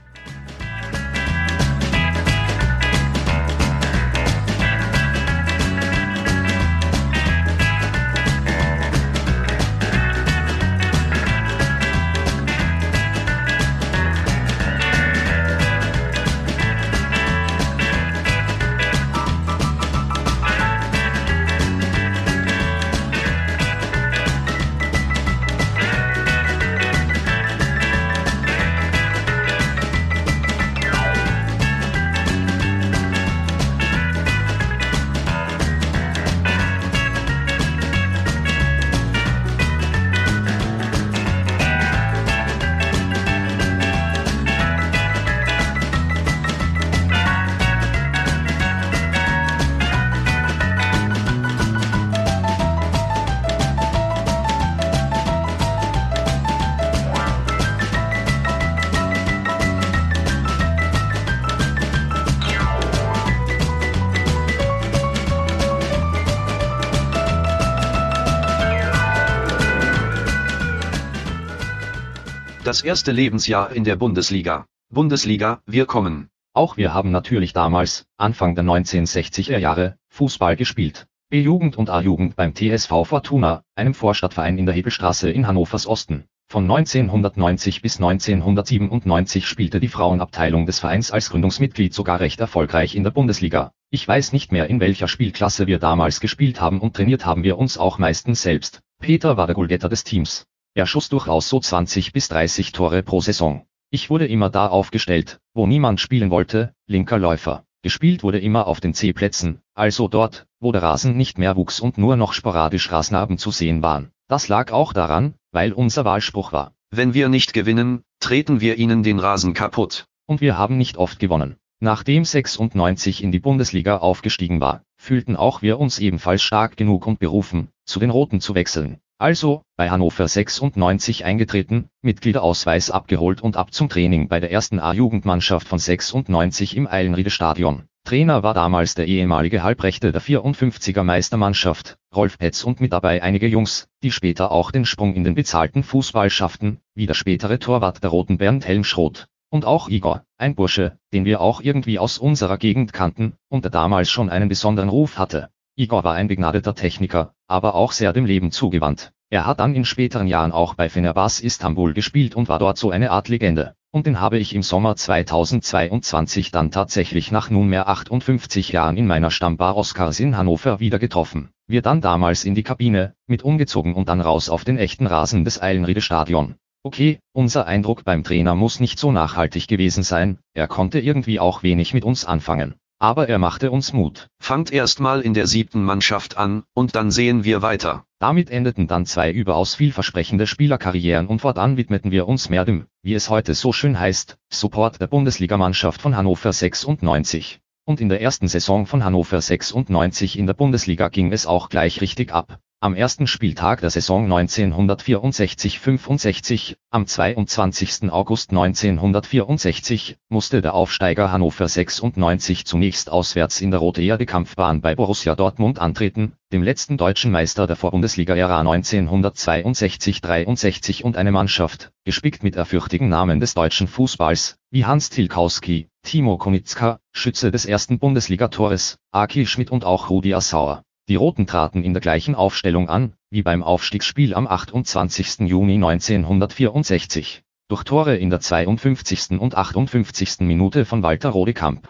Das 72.77 72.83
erste 72.83 73.11
Lebensjahr 73.11 73.71
in 73.71 73.85
der 73.85 73.95
Bundesliga. 73.95 74.67
Bundesliga, 74.93 75.63
wir 75.65 75.87
kommen. 75.87 76.29
Auch 76.53 76.77
wir 76.77 76.93
haben 76.93 77.09
natürlich 77.09 77.51
damals, 77.51 78.05
Anfang 78.17 78.53
der 78.53 78.65
1960er 78.65 79.57
Jahre, 79.57 79.97
Fußball 80.09 80.55
gespielt. 80.55 81.07
B-Jugend 81.31 81.75
und 81.75 81.89
A-Jugend 81.89 82.35
beim 82.35 82.53
TSV 82.53 83.03
Fortuna, 83.03 83.63
einem 83.73 83.95
Vorstadtverein 83.95 84.59
in 84.59 84.67
der 84.67 84.75
Hebelstraße 84.75 85.31
in 85.31 85.47
Hannovers 85.47 85.87
Osten. 85.87 86.25
Von 86.45 86.65
1990 86.65 87.81
bis 87.81 87.95
1997 87.95 89.47
spielte 89.47 89.79
die 89.79 89.87
Frauenabteilung 89.87 90.67
des 90.67 90.77
Vereins 90.77 91.09
als 91.09 91.31
Gründungsmitglied 91.31 91.95
sogar 91.95 92.19
recht 92.19 92.39
erfolgreich 92.39 92.93
in 92.93 93.03
der 93.03 93.09
Bundesliga. 93.09 93.71
Ich 93.89 94.07
weiß 94.07 94.33
nicht 94.33 94.51
mehr 94.51 94.67
in 94.67 94.79
welcher 94.79 95.07
Spielklasse 95.07 95.65
wir 95.65 95.79
damals 95.79 96.19
gespielt 96.19 96.61
haben 96.61 96.79
und 96.79 96.95
trainiert 96.95 97.25
haben 97.25 97.41
wir 97.41 97.57
uns 97.57 97.79
auch 97.79 97.97
meistens 97.97 98.43
selbst. 98.43 98.81
Peter 98.99 99.35
war 99.35 99.47
der 99.47 99.55
Goalgetter 99.55 99.89
des 99.89 100.03
Teams. 100.03 100.45
Er 100.77 100.85
schoss 100.85 101.09
durchaus 101.09 101.49
so 101.49 101.59
20 101.59 102.13
bis 102.13 102.27
30 102.27 102.71
Tore 102.71 103.01
pro 103.01 103.19
Saison. 103.19 103.65
Ich 103.89 104.11
wurde 104.11 104.27
immer 104.27 104.51
da 104.51 104.67
aufgestellt, 104.67 105.39
wo 105.55 105.65
niemand 105.65 105.99
spielen 105.99 106.29
wollte, 106.29 106.71
linker 106.85 107.17
Läufer. 107.17 107.63
Gespielt 107.81 108.21
wurde 108.21 108.37
immer 108.37 108.67
auf 108.67 108.79
den 108.79 108.93
C-Plätzen, 108.93 109.59
also 109.73 110.07
dort, 110.07 110.45
wo 110.59 110.71
der 110.71 110.83
Rasen 110.83 111.17
nicht 111.17 111.39
mehr 111.39 111.55
wuchs 111.55 111.79
und 111.79 111.97
nur 111.97 112.15
noch 112.15 112.31
sporadisch 112.31 112.91
Rasenarben 112.91 113.39
zu 113.39 113.49
sehen 113.49 113.81
waren. 113.81 114.11
Das 114.27 114.49
lag 114.49 114.71
auch 114.71 114.93
daran, 114.93 115.33
weil 115.51 115.73
unser 115.73 116.05
Wahlspruch 116.05 116.51
war. 116.51 116.73
Wenn 116.91 117.15
wir 117.15 117.27
nicht 117.27 117.53
gewinnen, 117.53 118.03
treten 118.19 118.61
wir 118.61 118.77
ihnen 118.77 119.01
den 119.01 119.17
Rasen 119.17 119.55
kaputt. 119.55 120.05
Und 120.27 120.41
wir 120.41 120.59
haben 120.59 120.77
nicht 120.77 120.97
oft 120.97 121.17
gewonnen. 121.17 121.55
Nachdem 121.79 122.23
96 122.23 123.23
in 123.23 123.31
die 123.31 123.39
Bundesliga 123.39 123.97
aufgestiegen 123.97 124.61
war, 124.61 124.83
fühlten 124.95 125.37
auch 125.37 125.63
wir 125.63 125.79
uns 125.79 125.97
ebenfalls 125.97 126.43
stark 126.43 126.77
genug 126.77 127.07
und 127.07 127.17
berufen, 127.17 127.69
zu 127.83 127.99
den 127.99 128.11
Roten 128.11 128.41
zu 128.41 128.53
wechseln. 128.53 128.99
Also, 129.19 129.63
bei 129.75 129.89
Hannover 129.89 130.27
96 130.27 131.25
eingetreten, 131.25 131.89
Mitgliederausweis 132.03 132.91
abgeholt 132.91 133.41
und 133.41 133.57
ab 133.57 133.73
zum 133.73 133.89
Training 133.89 134.27
bei 134.27 134.39
der 134.39 134.51
ersten 134.51 134.79
A-Jugendmannschaft 134.79 135.67
von 135.67 135.79
96 135.79 136.77
im 136.77 136.85
Eilenriede 136.85 137.31
Stadion. 137.31 137.87
Trainer 138.03 138.43
war 138.43 138.53
damals 138.53 138.93
der 138.93 139.07
ehemalige 139.07 139.63
Halbrechte 139.63 140.11
der 140.11 140.21
54er 140.21 141.01
Meistermannschaft, 141.01 141.97
Rolf 142.15 142.37
Petz 142.37 142.63
und 142.63 142.79
mit 142.79 142.93
dabei 142.93 143.23
einige 143.23 143.47
Jungs, 143.47 143.87
die 144.03 144.11
später 144.11 144.51
auch 144.51 144.69
den 144.69 144.85
Sprung 144.85 145.15
in 145.15 145.23
den 145.23 145.33
bezahlten 145.33 145.81
Fußball 145.81 146.29
schafften, 146.29 146.79
wie 146.93 147.07
der 147.07 147.15
spätere 147.15 147.57
Torwart 147.57 148.03
der 148.03 148.11
Roten 148.11 148.37
Bernd 148.37 148.67
Helmschroth. 148.67 149.25
Und 149.49 149.65
auch 149.65 149.89
Igor, 149.89 150.25
ein 150.37 150.53
Bursche, 150.53 150.99
den 151.11 151.25
wir 151.25 151.41
auch 151.41 151.59
irgendwie 151.59 151.97
aus 151.97 152.19
unserer 152.19 152.59
Gegend 152.59 152.93
kannten, 152.93 153.33
und 153.49 153.63
der 153.63 153.71
damals 153.71 154.11
schon 154.11 154.29
einen 154.29 154.47
besonderen 154.47 154.89
Ruf 154.89 155.17
hatte. 155.17 155.49
Igor 155.79 156.03
war 156.03 156.15
ein 156.15 156.27
begnadeter 156.27 156.73
Techniker, 156.73 157.35
aber 157.45 157.75
auch 157.75 157.91
sehr 157.91 158.11
dem 158.11 158.25
Leben 158.25 158.51
zugewandt. 158.51 159.11
Er 159.29 159.45
hat 159.45 159.59
dann 159.59 159.75
in 159.75 159.85
späteren 159.85 160.25
Jahren 160.25 160.51
auch 160.51 160.73
bei 160.73 160.89
Fenerbahce 160.89 161.43
Istanbul 161.43 161.93
gespielt 161.93 162.33
und 162.33 162.49
war 162.49 162.57
dort 162.57 162.79
so 162.79 162.89
eine 162.89 163.11
Art 163.11 163.27
Legende. 163.27 163.75
Und 163.91 164.07
den 164.07 164.19
habe 164.19 164.39
ich 164.39 164.55
im 164.55 164.63
Sommer 164.63 164.95
2022 164.95 166.49
dann 166.49 166.71
tatsächlich 166.71 167.31
nach 167.31 167.51
nunmehr 167.51 167.87
58 167.87 168.71
Jahren 168.71 168.97
in 168.97 169.05
meiner 169.05 169.29
Stammbar 169.29 169.77
Oscars 169.77 170.19
in 170.19 170.35
Hannover 170.35 170.79
wieder 170.79 170.97
getroffen. 170.97 171.51
Wir 171.67 171.83
dann 171.83 172.01
damals 172.01 172.43
in 172.43 172.55
die 172.55 172.63
Kabine, 172.63 173.13
mit 173.27 173.43
umgezogen 173.43 173.93
und 173.93 174.09
dann 174.09 174.19
raus 174.19 174.49
auf 174.49 174.63
den 174.63 174.79
echten 174.79 175.05
Rasen 175.05 175.45
des 175.45 175.61
Eilenriede 175.61 176.01
Stadion. 176.01 176.55
Okay, 176.81 177.19
unser 177.33 177.67
Eindruck 177.67 178.03
beim 178.03 178.23
Trainer 178.23 178.55
muss 178.55 178.79
nicht 178.79 178.97
so 178.97 179.11
nachhaltig 179.11 179.67
gewesen 179.67 180.01
sein, 180.01 180.39
er 180.55 180.67
konnte 180.67 180.99
irgendwie 180.99 181.39
auch 181.39 181.61
wenig 181.61 181.93
mit 181.93 182.03
uns 182.03 182.25
anfangen. 182.25 182.73
Aber 182.99 183.29
er 183.29 183.37
machte 183.37 183.69
uns 183.69 183.93
Mut. 183.93 184.27
Fangt 184.39 184.71
erstmal 184.71 185.21
in 185.21 185.35
der 185.35 185.45
siebten 185.45 185.83
Mannschaft 185.83 186.35
an, 186.37 186.63
und 186.73 186.95
dann 186.95 187.11
sehen 187.11 187.43
wir 187.43 187.61
weiter. 187.61 188.05
Damit 188.17 188.49
endeten 188.49 188.87
dann 188.87 189.05
zwei 189.05 189.31
überaus 189.31 189.75
vielversprechende 189.75 190.47
Spielerkarrieren 190.47 191.27
und 191.27 191.41
fortan 191.41 191.77
widmeten 191.77 192.09
wir 192.09 192.27
uns 192.27 192.49
mehr 192.49 192.65
dem, 192.65 192.87
wie 193.03 193.13
es 193.13 193.29
heute 193.29 193.53
so 193.53 193.71
schön 193.71 193.99
heißt, 193.99 194.37
Support 194.51 194.99
der 194.99 195.07
Bundesligamannschaft 195.07 196.01
von 196.01 196.15
Hannover 196.15 196.51
96. 196.51 197.59
Und 197.85 198.01
in 198.01 198.09
der 198.09 198.19
ersten 198.19 198.47
Saison 198.47 198.87
von 198.87 199.03
Hannover 199.03 199.39
96 199.39 200.39
in 200.39 200.47
der 200.47 200.55
Bundesliga 200.55 201.09
ging 201.09 201.31
es 201.31 201.45
auch 201.45 201.69
gleich 201.69 202.01
richtig 202.01 202.33
ab. 202.33 202.59
Am 202.79 202.93
ersten 202.93 203.25
Spieltag 203.25 203.81
der 203.81 203.89
Saison 203.89 204.31
1964-65, 204.31 206.75
am 206.91 207.07
22. 207.07 208.11
August 208.11 208.51
1964, 208.51 210.19
musste 210.29 210.61
der 210.61 210.75
Aufsteiger 210.75 211.31
Hannover 211.31 211.67
96 211.67 212.67
zunächst 212.67 213.09
auswärts 213.09 213.61
in 213.61 213.71
der 213.71 213.79
Rote 213.79 214.03
Erde 214.03 214.27
Kampfbahn 214.27 214.81
bei 214.81 214.93
Borussia 214.93 215.33
Dortmund 215.33 215.79
antreten, 215.79 216.33
dem 216.53 216.61
letzten 216.61 216.97
deutschen 216.97 217.31
Meister 217.31 217.65
der 217.65 217.77
Vorbundesliga-Ära 217.77 218.61
1962-63 218.61 221.01
und 221.01 221.17
eine 221.17 221.31
Mannschaft, 221.31 221.89
gespickt 222.05 222.43
mit 222.43 222.57
ehrfürchtigen 222.57 223.09
Namen 223.09 223.39
des 223.39 223.55
deutschen 223.55 223.87
Fußballs, 223.87 224.59
wie 224.69 224.85
Hans 224.85 225.09
Tilkowski, 225.09 225.89
Timo 226.03 226.37
Konitzka, 226.37 226.99
Schütze 227.11 227.49
des 227.49 227.65
ersten 227.65 227.97
Bundesligatores, 227.97 228.99
Aki 229.11 229.47
Schmidt 229.47 229.71
und 229.71 229.83
auch 229.83 230.11
Rudi 230.11 230.35
Assauer. 230.35 230.83
Die 231.09 231.15
Roten 231.15 231.47
traten 231.47 231.83
in 231.83 231.93
der 231.93 232.01
gleichen 232.01 232.35
Aufstellung 232.35 232.89
an, 232.89 233.13
wie 233.29 233.41
beim 233.41 233.63
Aufstiegsspiel 233.63 234.33
am 234.33 234.45
28. 234.45 235.47
Juni 235.47 235.75
1964. 235.75 237.43
Durch 237.69 237.85
Tore 237.85 238.17
in 238.17 238.29
der 238.29 238.41
52. 238.41 239.39
und 239.39 239.55
58. 239.55 240.39
Minute 240.41 240.83
von 240.83 241.03
Walter 241.03 241.29
Rodekamp. 241.29 241.87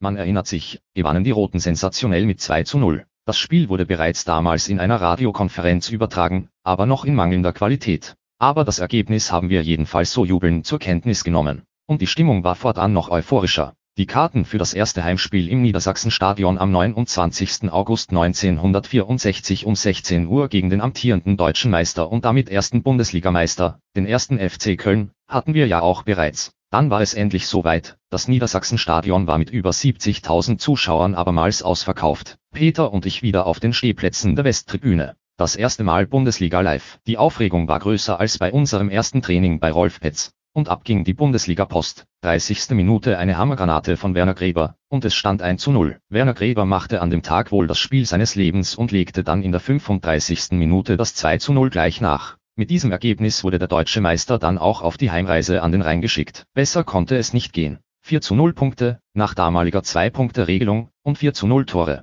Man 0.00 0.16
erinnert 0.16 0.46
sich, 0.46 0.80
gewannen 0.94 1.24
die 1.24 1.32
Roten 1.32 1.58
sensationell 1.58 2.26
mit 2.26 2.40
2 2.40 2.62
zu 2.62 2.78
0. 2.78 3.06
Das 3.24 3.38
Spiel 3.38 3.68
wurde 3.68 3.86
bereits 3.86 4.24
damals 4.24 4.68
in 4.68 4.78
einer 4.78 5.00
Radiokonferenz 5.00 5.90
übertragen, 5.90 6.48
aber 6.62 6.86
noch 6.86 7.04
in 7.04 7.16
mangelnder 7.16 7.52
Qualität. 7.52 8.14
Aber 8.38 8.64
das 8.64 8.78
Ergebnis 8.78 9.32
haben 9.32 9.50
wir 9.50 9.62
jedenfalls 9.62 10.12
so 10.12 10.24
jubelnd 10.24 10.64
zur 10.64 10.78
Kenntnis 10.78 11.24
genommen. 11.24 11.64
Und 11.88 12.02
die 12.02 12.06
Stimmung 12.06 12.44
war 12.44 12.54
fortan 12.54 12.92
noch 12.92 13.08
euphorischer. 13.08 13.72
Die 13.96 14.04
Karten 14.04 14.44
für 14.44 14.58
das 14.58 14.74
erste 14.74 15.02
Heimspiel 15.02 15.48
im 15.48 15.62
Niedersachsenstadion 15.62 16.58
am 16.58 16.70
29. 16.70 17.72
August 17.72 18.10
1964 18.10 19.64
um 19.64 19.74
16 19.74 20.26
Uhr 20.26 20.48
gegen 20.48 20.68
den 20.68 20.82
amtierenden 20.82 21.38
deutschen 21.38 21.70
Meister 21.70 22.12
und 22.12 22.26
damit 22.26 22.50
ersten 22.50 22.82
Bundesligameister, 22.82 23.80
den 23.96 24.04
ersten 24.04 24.38
FC 24.38 24.76
Köln, 24.76 25.12
hatten 25.26 25.54
wir 25.54 25.66
ja 25.66 25.80
auch 25.80 26.02
bereits. 26.02 26.52
Dann 26.70 26.90
war 26.90 27.00
es 27.00 27.14
endlich 27.14 27.46
soweit, 27.46 27.96
das 28.10 28.28
Niedersachsenstadion 28.28 29.26
war 29.26 29.38
mit 29.38 29.48
über 29.48 29.70
70.000 29.70 30.58
Zuschauern 30.58 31.14
abermals 31.14 31.62
ausverkauft. 31.62 32.36
Peter 32.52 32.92
und 32.92 33.06
ich 33.06 33.22
wieder 33.22 33.46
auf 33.46 33.60
den 33.60 33.72
Stehplätzen 33.72 34.36
der 34.36 34.44
Westtribüne. 34.44 35.16
Das 35.38 35.56
erste 35.56 35.84
Mal 35.84 36.06
Bundesliga 36.06 36.60
live. 36.60 36.98
Die 37.06 37.16
Aufregung 37.16 37.66
war 37.66 37.78
größer 37.78 38.20
als 38.20 38.36
bei 38.36 38.52
unserem 38.52 38.90
ersten 38.90 39.22
Training 39.22 39.58
bei 39.58 39.72
Rolf 39.72 40.00
Petz 40.00 40.34
und 40.58 40.68
ab 40.68 40.82
ging 40.82 41.04
die 41.04 41.14
Bundesliga-Post. 41.14 42.04
30. 42.22 42.70
Minute 42.70 43.16
eine 43.16 43.38
Hammergranate 43.38 43.96
von 43.96 44.16
Werner 44.16 44.34
Gräber, 44.34 44.74
und 44.88 45.04
es 45.04 45.14
stand 45.14 45.40
1 45.40 45.62
zu 45.62 45.70
0. 45.70 46.00
Werner 46.08 46.34
Gräber 46.34 46.64
machte 46.66 47.00
an 47.00 47.10
dem 47.10 47.22
Tag 47.22 47.52
wohl 47.52 47.68
das 47.68 47.78
Spiel 47.78 48.04
seines 48.04 48.34
Lebens 48.34 48.74
und 48.74 48.90
legte 48.90 49.22
dann 49.22 49.44
in 49.44 49.52
der 49.52 49.60
35. 49.60 50.50
Minute 50.50 50.96
das 50.96 51.14
2 51.14 51.38
zu 51.38 51.52
0 51.52 51.70
gleich 51.70 52.00
nach. 52.00 52.36
Mit 52.56 52.70
diesem 52.70 52.90
Ergebnis 52.90 53.44
wurde 53.44 53.60
der 53.60 53.68
deutsche 53.68 54.00
Meister 54.00 54.40
dann 54.40 54.58
auch 54.58 54.82
auf 54.82 54.96
die 54.96 55.12
Heimreise 55.12 55.62
an 55.62 55.70
den 55.70 55.82
Rhein 55.82 56.00
geschickt. 56.00 56.44
Besser 56.54 56.82
konnte 56.82 57.16
es 57.16 57.32
nicht 57.32 57.52
gehen. 57.52 57.78
4 58.02 58.20
zu 58.20 58.34
0 58.34 58.52
Punkte, 58.52 58.98
nach 59.14 59.34
damaliger 59.34 59.80
2-Punkte-Regelung, 59.80 60.88
und 61.04 61.18
4 61.18 61.34
zu 61.34 61.46
0 61.46 61.66
Tore. 61.66 62.02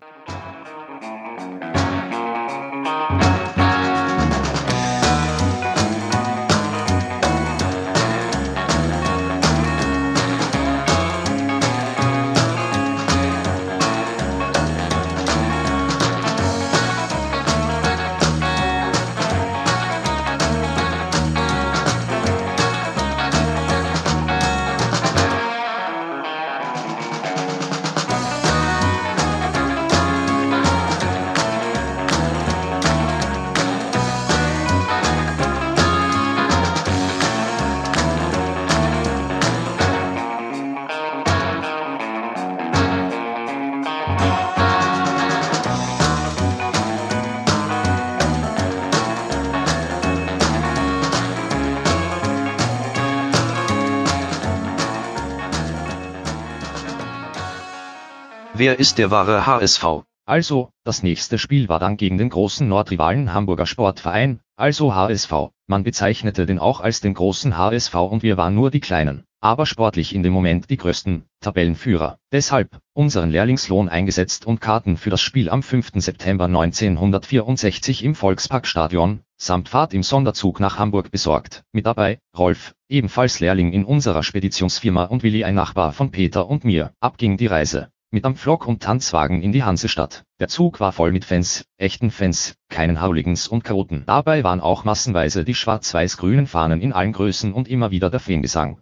Wer 58.65 58.79
ist 58.79 58.97
der 58.97 59.11
wahre 59.11 59.45
HSV? 59.45 59.85
Also, 60.25 60.71
das 60.83 61.03
nächste 61.03 61.37
Spiel 61.37 61.69
war 61.69 61.77
dann 61.77 61.97
gegen 61.97 62.17
den 62.17 62.29
großen 62.29 62.67
Nordrivalen 62.67 63.31
Hamburger 63.31 63.67
Sportverein, 63.67 64.39
also 64.55 64.95
HSV. 64.95 65.51
Man 65.67 65.83
bezeichnete 65.83 66.47
den 66.47 66.57
auch 66.57 66.81
als 66.81 66.99
den 66.99 67.13
großen 67.13 67.59
HSV 67.59 67.93
und 67.93 68.23
wir 68.23 68.37
waren 68.37 68.55
nur 68.55 68.71
die 68.71 68.79
Kleinen, 68.79 69.23
aber 69.39 69.67
sportlich 69.67 70.15
in 70.15 70.23
dem 70.23 70.33
Moment 70.33 70.71
die 70.71 70.77
größten 70.77 71.25
Tabellenführer. 71.41 72.17
Deshalb 72.31 72.79
unseren 72.93 73.29
Lehrlingslohn 73.29 73.87
eingesetzt 73.87 74.47
und 74.47 74.61
Karten 74.61 74.97
für 74.97 75.11
das 75.11 75.21
Spiel 75.21 75.51
am 75.51 75.61
5. 75.61 75.91
September 75.97 76.45
1964 76.45 78.03
im 78.03 78.15
Volksparkstadion, 78.15 79.19
samt 79.37 79.69
Fahrt 79.69 79.93
im 79.93 80.01
Sonderzug 80.01 80.59
nach 80.59 80.79
Hamburg 80.79 81.11
besorgt. 81.11 81.61
Mit 81.71 81.85
dabei, 81.85 82.17
Rolf, 82.35 82.73
ebenfalls 82.89 83.39
Lehrling 83.39 83.73
in 83.73 83.85
unserer 83.85 84.23
Speditionsfirma 84.23 85.03
und 85.03 85.21
Willi 85.21 85.43
ein 85.43 85.53
Nachbar 85.53 85.91
von 85.91 86.09
Peter 86.09 86.47
und 86.47 86.63
mir. 86.63 86.93
Ab 86.99 87.19
ging 87.19 87.37
die 87.37 87.45
Reise 87.45 87.89
mit 88.15 88.23
am 88.23 88.37
Flock 88.37 88.65
und 88.65 88.81
Tanzwagen 88.81 89.41
in 89.41 89.51
die 89.51 89.63
Hansestadt. 89.63 90.23
Der 90.39 90.47
Zug 90.47 90.79
war 90.79 90.93
voll 90.93 91.11
mit 91.11 91.25
Fans, 91.25 91.65
echten 91.77 92.11
Fans, 92.11 92.55
keinen 92.69 93.01
Hauligens 93.01 93.49
und 93.49 93.65
Karoten. 93.65 94.03
Dabei 94.07 94.45
waren 94.45 94.61
auch 94.61 94.85
massenweise 94.85 95.43
die 95.43 95.53
schwarz-weiß-grünen 95.53 96.47
Fahnen 96.47 96.79
in 96.79 96.93
allen 96.93 97.11
Größen 97.11 97.51
und 97.51 97.67
immer 97.67 97.91
wieder 97.91 98.09
der 98.09 98.21
Fangesang. 98.21 98.77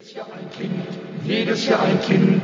Jedes 1.26 1.68
Jahr 1.68 1.82
ein 1.82 2.00
Kind, 2.00 2.42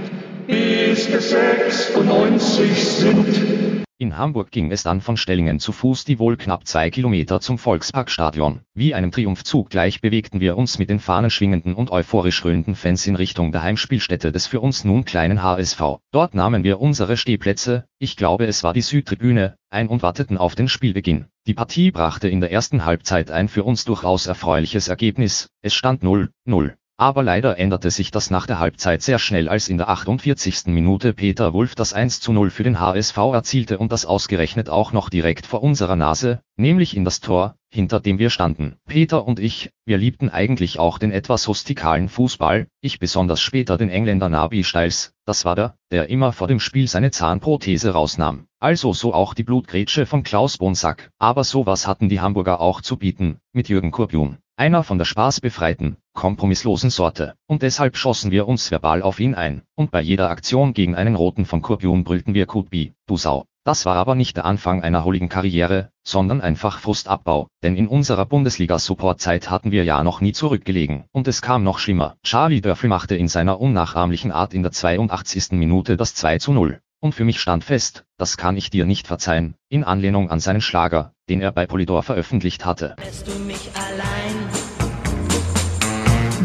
bis 0.47 1.11
wir 1.11 1.21
96 1.21 2.83
sind. 2.83 3.68
In 4.01 4.15
Hamburg 4.15 4.51
ging 4.51 4.71
es 4.71 4.83
dann 4.83 5.01
von 5.01 5.17
Stellingen 5.17 5.59
zu 5.59 5.73
Fuß 5.73 6.05
die 6.05 6.19
wohl 6.19 6.37
knapp 6.37 6.65
zwei 6.65 6.89
Kilometer 6.89 7.41
zum 7.41 7.57
Volksparkstadion. 7.57 8.61
Wie 8.73 8.93
einem 8.93 9.11
Triumphzug 9.11 9.69
gleich 9.69 9.99
bewegten 9.99 10.39
wir 10.39 10.55
uns 10.55 10.79
mit 10.79 10.89
den 10.89 11.01
fahnenschwingenden 11.01 11.73
und 11.73 11.91
euphorisch 11.91 12.45
röhnenden 12.45 12.75
Fans 12.75 13.05
in 13.07 13.17
Richtung 13.17 13.51
der 13.51 13.61
Heimspielstätte 13.61 14.31
des 14.31 14.47
für 14.47 14.61
uns 14.61 14.85
nun 14.85 15.03
kleinen 15.03 15.43
HSV. 15.43 15.81
Dort 16.13 16.33
nahmen 16.33 16.63
wir 16.63 16.79
unsere 16.79 17.17
Stehplätze, 17.17 17.87
ich 17.97 18.15
glaube 18.15 18.45
es 18.45 18.63
war 18.63 18.71
die 18.71 18.83
Südtribüne, 18.83 19.57
ein 19.69 19.89
und 19.89 20.01
warteten 20.01 20.37
auf 20.37 20.55
den 20.55 20.69
Spielbeginn. 20.69 21.25
Die 21.45 21.53
Partie 21.53 21.91
brachte 21.91 22.29
in 22.29 22.39
der 22.39 22.53
ersten 22.53 22.85
Halbzeit 22.85 23.31
ein 23.31 23.49
für 23.49 23.65
uns 23.65 23.83
durchaus 23.83 24.27
erfreuliches 24.27 24.87
Ergebnis, 24.87 25.49
es 25.61 25.73
stand 25.73 26.03
0-0. 26.03 26.78
Aber 26.99 27.23
leider 27.23 27.57
änderte 27.57 27.91
sich 27.91 28.11
das 28.11 28.29
nach 28.29 28.45
der 28.45 28.59
Halbzeit 28.59 29.01
sehr 29.01 29.19
schnell, 29.19 29.47
als 29.47 29.69
in 29.69 29.77
der 29.77 29.87
48. 29.87 30.65
Minute 30.65 31.13
Peter 31.13 31.53
Wulff 31.53 31.73
das 31.73 31.93
1 31.93 32.19
zu 32.19 32.33
0 32.33 32.49
für 32.49 32.63
den 32.63 32.81
HSV 32.81 33.15
erzielte 33.15 33.77
und 33.77 33.93
das 33.93 34.05
ausgerechnet 34.05 34.67
auch 34.67 34.91
noch 34.91 35.09
direkt 35.09 35.45
vor 35.45 35.63
unserer 35.63 35.95
Nase, 35.95 36.41
nämlich 36.57 36.97
in 36.97 37.05
das 37.05 37.21
Tor, 37.21 37.55
hinter 37.69 38.01
dem 38.01 38.19
wir 38.19 38.29
standen. 38.29 38.75
Peter 38.85 39.25
und 39.25 39.39
ich, 39.39 39.71
wir 39.85 39.97
liebten 39.97 40.27
eigentlich 40.27 40.77
auch 40.77 40.97
den 40.97 41.13
etwas 41.13 41.47
rustikalen 41.47 42.09
Fußball, 42.09 42.67
ich 42.81 42.99
besonders 42.99 43.39
später 43.39 43.77
den 43.77 43.89
Engländer 43.89 44.27
Nabi 44.27 44.65
Styles, 44.65 45.13
das 45.25 45.45
war 45.45 45.55
der, 45.55 45.75
der 45.91 46.09
immer 46.09 46.33
vor 46.33 46.49
dem 46.49 46.59
Spiel 46.59 46.89
seine 46.89 47.11
Zahnprothese 47.11 47.91
rausnahm. 47.91 48.47
Also 48.59 48.91
so 48.91 49.13
auch 49.13 49.33
die 49.33 49.43
Blutgrätsche 49.43 50.05
von 50.05 50.23
Klaus 50.23 50.57
Bonsack. 50.57 51.11
Aber 51.17 51.45
sowas 51.45 51.87
hatten 51.87 52.09
die 52.09 52.19
Hamburger 52.19 52.59
auch 52.59 52.81
zu 52.81 52.97
bieten, 52.97 53.39
mit 53.53 53.69
Jürgen 53.69 53.91
Kurbjun. 53.91 54.39
Einer 54.59 54.83
von 54.83 54.97
der 54.97 55.05
spaßbefreiten, 55.05 55.95
kompromisslosen 56.13 56.89
Sorte. 56.89 57.35
Und 57.47 57.61
deshalb 57.61 57.95
schossen 57.95 58.29
wir 58.29 58.45
uns 58.45 58.71
verbal 58.71 59.01
auf 59.01 59.21
ihn 59.21 59.33
ein. 59.33 59.61
Und 59.75 59.89
bei 59.89 60.01
jeder 60.01 60.29
Aktion 60.29 60.73
gegen 60.73 60.95
einen 60.95 61.15
Roten 61.15 61.45
von 61.45 61.61
Kurpion 61.61 62.03
brüllten 62.03 62.33
wir 62.33 62.45
Kutbi, 62.45 62.91
du 63.07 63.15
Sau. 63.15 63.45
Das 63.63 63.85
war 63.85 63.95
aber 63.95 64.15
nicht 64.15 64.35
der 64.35 64.43
Anfang 64.43 64.83
einer 64.83 65.05
holigen 65.05 65.29
Karriere, 65.29 65.91
sondern 66.03 66.41
einfach 66.41 66.79
Frustabbau, 66.79 67.47
denn 67.63 67.77
in 67.77 67.87
unserer 67.87 68.25
Bundesliga-Supportzeit 68.25 69.49
hatten 69.49 69.71
wir 69.71 69.85
ja 69.85 70.03
noch 70.03 70.19
nie 70.19 70.33
zurückgelegen. 70.33 71.05
Und 71.13 71.29
es 71.29 71.41
kam 71.41 71.63
noch 71.63 71.79
schlimmer. 71.79 72.17
Charlie 72.23 72.59
Dörfel 72.59 72.89
machte 72.89 73.15
in 73.15 73.29
seiner 73.29 73.61
unnachahmlichen 73.61 74.33
Art 74.33 74.53
in 74.53 74.63
der 74.63 74.73
82. 74.73 75.51
Minute 75.51 75.95
das 75.95 76.15
2 76.15 76.37
zu 76.37 76.51
0. 76.51 76.81
Und 77.01 77.15
für 77.15 77.23
mich 77.23 77.39
stand 77.39 77.63
fest, 77.63 78.03
das 78.17 78.35
kann 78.35 78.57
ich 78.57 78.71
dir 78.71 78.85
nicht 78.85 79.07
verzeihen, 79.07 79.55
in 79.69 79.85
Anlehnung 79.85 80.29
an 80.29 80.41
seinen 80.41 80.59
Schlager, 80.59 81.13
den 81.29 81.39
er 81.39 81.53
bei 81.53 81.65
Polydor 81.65 82.03
veröffentlicht 82.03 82.65
hatte. 82.65 82.97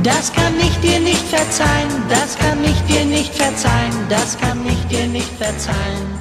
Das 0.02 0.32
kann 0.32 0.54
ich 0.60 0.76
dir 0.78 1.00
nicht 1.00 1.24
verzeihen, 1.24 1.90
das 2.08 2.38
kann 2.38 2.62
ich 2.62 2.80
dir 2.82 3.04
nicht 3.04 3.34
verzeihen, 3.34 4.08
das 4.08 4.38
kann 4.38 4.64
ich 4.64 4.84
dir 4.86 5.06
nicht 5.08 5.30
verzeihen. 5.30 6.18